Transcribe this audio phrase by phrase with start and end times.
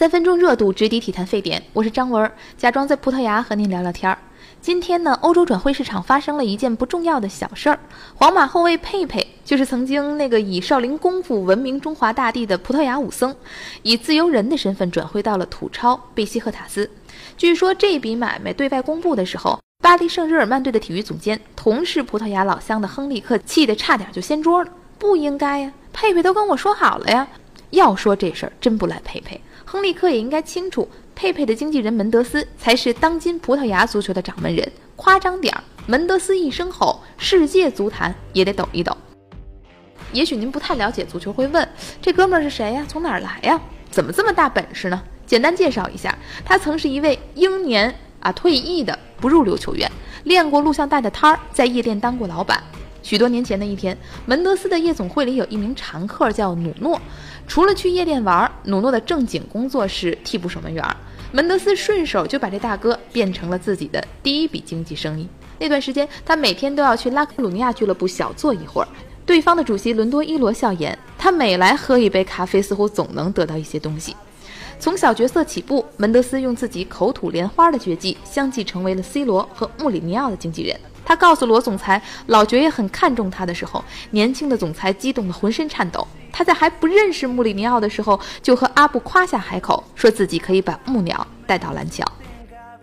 [0.00, 4.16] 三分钟热度直抵体坛沸点，我是张文，假装在葡萄牙和您聊聊天儿。
[4.58, 7.78] 今天呢，欧洲转会市场发生了一件不重要的小事儿，
[8.14, 13.36] 皇马后卫佩佩，就是曾经那个以少林功夫闻名中华大地的葡萄牙武僧，
[13.82, 16.90] 以自由人的身份转会到了土超贝西赫塔斯。
[17.36, 24.70] 据说这笔买卖对外公布的时候，巴黎圣日耳曼队的体育总监，同是葡萄牙老乡的亨利克，气得差点就掀桌了。
[24.98, 27.28] 不应该呀，佩佩都跟我说好了呀。
[27.68, 29.40] 要说这事儿真不赖佩佩，
[29.70, 34.68] 亨利克也应该清楚，佩佩的经纪人门德斯才是当今葡萄牙足球的掌门人。
[34.96, 38.96] 夸张点儿，门德斯一声吼，世界足坛也得抖一抖。
[40.12, 41.68] 也许您不太了解足球，会问
[42.02, 42.84] 这哥们儿是谁呀？
[42.88, 43.60] 从哪儿来呀？
[43.92, 45.00] 怎么这么大本事呢？
[45.24, 49.88] 简单介绍一下，他曾是一位英年啊退役的不入流球员，
[50.24, 52.60] 练过录像带的摊儿，在夜店当过老板。
[53.02, 53.96] 许多年前的一天，
[54.26, 57.00] 门德斯的夜总会里有一名常客叫努诺。
[57.48, 60.84] 除了去夜店玩，努诺的正经工作是替补守门员。
[61.32, 65.28] 门德斯顺手就把这大哥变成了自己的第一笔经济生意。
[65.58, 68.88] 那段时间，他每天都要去拉克鲁尼亚俱乐部小坐一会儿。
[69.26, 74.16] 对方的主席伦多伊罗笑言，他每来喝一杯咖啡，似乎总能得到一些东西。
[74.80, 80.80] 从小角色起步，门德斯用自己口吐莲花的绝技，相继成为了 C 罗和穆里尼奥的经纪人。
[81.10, 86.06] 他告诉罗总裁，老爵爷很看重他的时候，年轻的总裁激动得浑身颤抖。
[86.30, 92.06] 他在还不认识穆里尼奥的时候，就和阿布夸下海口，说自己可以把木鸟带到蓝桥。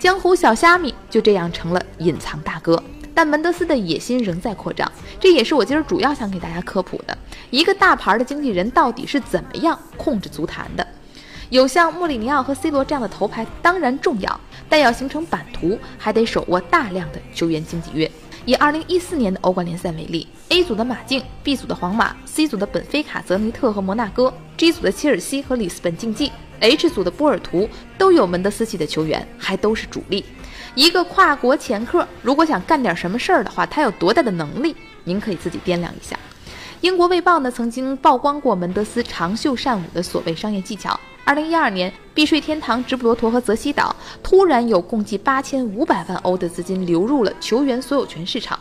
[0.00, 2.82] 江湖小虾米就这样成了隐藏大哥，
[3.14, 4.90] 但门德斯的野心仍在扩张。
[5.20, 7.16] 这也是我今儿主要想给大家科普的：
[7.50, 10.84] 一个大牌的经纪人到底是怎么样控制足坛的？
[11.50, 18.10] 有像穆里尼奥和 C 罗这样的头牌当然重要，但要形成版图，还得手握大量的球员经纪约。
[18.44, 30.24] 以二零一四年的欧冠联赛为例，A 组的马竞、B 组的皇马、C 组的本菲卡、泽尼特和摩纳哥、G 组的切尔西和里斯本竞技、H 组的波尔图都有门德斯系的球员，还都是主力。
[30.74, 34.74] 一个跨国前客，如果想干点什么事儿的话，他有多大的能力？
[35.04, 36.18] 您可以自己掂量一下。
[36.80, 40.98] 英国卫报呢曾经曝光过门德斯长袖善舞的所谓商业技巧。
[41.24, 48.56] 二零一二年，避税天堂直布罗陀和泽西岛突然有共计八千五百万欧的资金流入了球员所有权市场，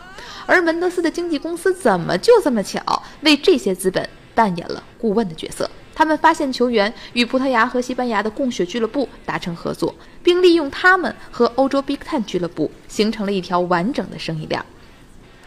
[0.48, 5.70] 而门德斯的经纪公司怎么就这么巧为这些资本扮演了顾问的角色？
[5.94, 14.64] 他们发现球员与葡萄牙和西班牙的供血俱乐部达成合作，并利用他们和欧洲 Big Ten 俱乐部形成了一条完整的生意链。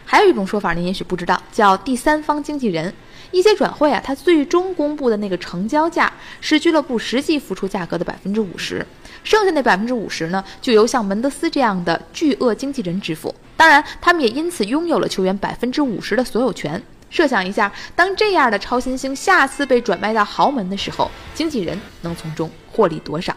[0.05, 2.93] 还有一种说法，您也许不知道，叫第三方经纪人。
[3.31, 8.85] 一些转会啊，它最终公布的那个成交价是俱乐部实际付出价格的百分之五十，
[9.23, 13.33] 剩下那百分之五十呢，就由像门德斯这样的巨鳄经纪人支付。
[13.55, 16.81] 当然，他们也因此拥有了球员百分之五十的所有权。
[17.09, 23.33] 设想一下，当这样的超新星下次被转卖到豪门的时候，经纪人能从中获利多少？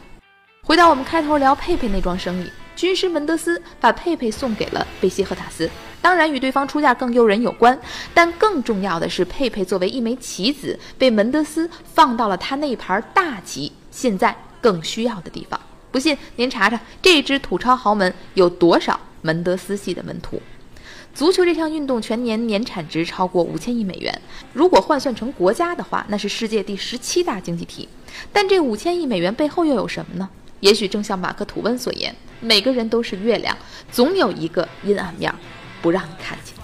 [0.65, 2.51] 回到我们开头聊佩佩那桩生意。
[2.77, 5.71] 军师门德斯把佩佩送给了贝西赫塔斯，
[6.03, 7.79] 当然与对方出价更诱人有关，
[8.13, 15.59] 但更重要的是，佩佩作为一枚棋子，被门德斯放到了他那盘大棋现在更需要的地方。
[15.93, 20.43] 不信您查查，这支土超豪门有多少门德斯系的门徒？
[21.15, 24.21] 足球这项运动全年年产值超过五千亿美元，
[24.53, 27.89] 如果换算成国家的话，那是世界第十七大经济体。
[28.33, 30.29] 但这五千亿美元背后又有什么呢？
[30.59, 32.13] 也许正像马克吐温所言，
[32.45, 33.57] 每个人都是月亮，
[33.91, 35.35] 总有一个阴暗面，
[35.81, 36.55] 不让你看见。